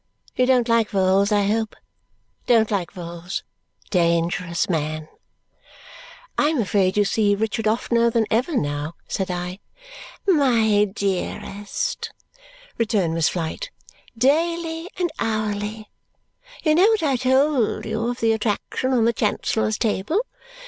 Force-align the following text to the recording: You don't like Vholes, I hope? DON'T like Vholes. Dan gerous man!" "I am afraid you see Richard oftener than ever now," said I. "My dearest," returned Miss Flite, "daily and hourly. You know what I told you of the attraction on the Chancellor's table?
You 0.35 0.47
don't 0.47 0.67
like 0.67 0.89
Vholes, 0.89 1.31
I 1.31 1.43
hope? 1.43 1.75
DON'T 2.47 2.71
like 2.71 2.89
Vholes. 2.93 3.43
Dan 3.91 4.29
gerous 4.31 4.67
man!" 4.67 5.07
"I 6.39 6.49
am 6.49 6.57
afraid 6.59 6.97
you 6.97 7.05
see 7.05 7.35
Richard 7.35 7.67
oftener 7.67 8.09
than 8.09 8.25
ever 8.31 8.55
now," 8.57 8.95
said 9.07 9.29
I. 9.29 9.59
"My 10.27 10.85
dearest," 10.85 12.11
returned 12.79 13.13
Miss 13.13 13.29
Flite, 13.29 13.69
"daily 14.17 14.89
and 14.97 15.11
hourly. 15.19 15.87
You 16.63 16.73
know 16.73 16.87
what 16.87 17.03
I 17.03 17.15
told 17.15 17.85
you 17.85 18.07
of 18.07 18.21
the 18.21 18.33
attraction 18.33 18.93
on 18.93 19.05
the 19.05 19.13
Chancellor's 19.13 19.77
table? 19.77 20.23